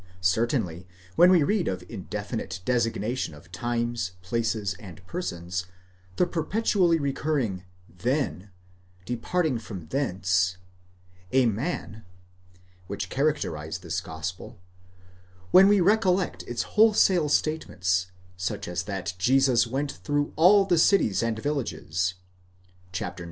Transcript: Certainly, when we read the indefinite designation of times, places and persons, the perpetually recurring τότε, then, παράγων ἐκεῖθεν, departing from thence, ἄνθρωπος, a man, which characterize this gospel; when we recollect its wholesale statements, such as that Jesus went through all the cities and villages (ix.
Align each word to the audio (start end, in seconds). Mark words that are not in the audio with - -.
Certainly, 0.19 0.87
when 1.15 1.29
we 1.29 1.43
read 1.43 1.67
the 1.67 1.85
indefinite 1.87 2.61
designation 2.65 3.35
of 3.35 3.51
times, 3.51 4.13
places 4.23 4.73
and 4.79 5.05
persons, 5.05 5.67
the 6.15 6.25
perpetually 6.25 6.97
recurring 6.97 7.65
τότε, 7.99 8.01
then, 8.01 8.49
παράγων 9.05 9.05
ἐκεῖθεν, 9.05 9.05
departing 9.05 9.59
from 9.59 9.85
thence, 9.89 10.57
ἄνθρωπος, 11.31 11.39
a 11.39 11.45
man, 11.45 12.05
which 12.87 13.09
characterize 13.11 13.77
this 13.77 14.01
gospel; 14.01 14.57
when 15.51 15.67
we 15.67 15.79
recollect 15.79 16.41
its 16.47 16.63
wholesale 16.63 17.29
statements, 17.29 18.07
such 18.35 18.67
as 18.67 18.81
that 18.81 19.13
Jesus 19.19 19.67
went 19.67 19.91
through 19.91 20.33
all 20.35 20.65
the 20.65 20.79
cities 20.79 21.21
and 21.21 21.37
villages 21.37 22.15
(ix. 22.91 23.11